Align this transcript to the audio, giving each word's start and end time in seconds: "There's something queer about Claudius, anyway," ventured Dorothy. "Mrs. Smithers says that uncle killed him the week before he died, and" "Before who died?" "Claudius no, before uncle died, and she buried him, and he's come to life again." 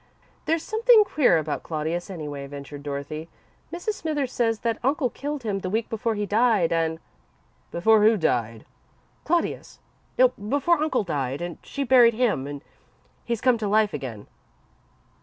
"There's 0.45 0.63
something 0.63 1.03
queer 1.03 1.37
about 1.37 1.61
Claudius, 1.61 2.09
anyway," 2.09 2.47
ventured 2.47 2.81
Dorothy. 2.81 3.29
"Mrs. 3.71 3.93
Smithers 3.93 4.31
says 4.33 4.61
that 4.61 4.79
uncle 4.83 5.11
killed 5.11 5.43
him 5.43 5.59
the 5.59 5.69
week 5.69 5.91
before 5.91 6.15
he 6.15 6.25
died, 6.25 6.73
and" 6.73 6.97
"Before 7.71 8.01
who 8.01 8.17
died?" 8.17 8.65
"Claudius 9.25 9.77
no, 10.17 10.29
before 10.29 10.81
uncle 10.81 11.03
died, 11.03 11.39
and 11.39 11.59
she 11.61 11.83
buried 11.83 12.15
him, 12.15 12.47
and 12.47 12.63
he's 13.25 13.41
come 13.41 13.59
to 13.59 13.67
life 13.67 13.93
again." 13.93 14.25